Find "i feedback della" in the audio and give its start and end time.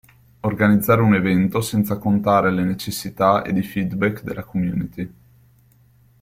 3.55-4.41